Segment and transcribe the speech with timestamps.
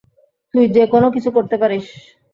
[0.53, 1.87] তুই যেকোনো কিছু করতে পারিস।